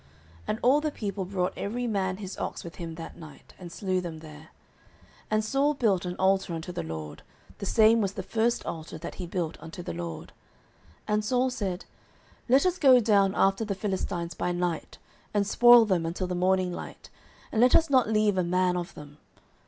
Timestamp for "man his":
1.85-2.35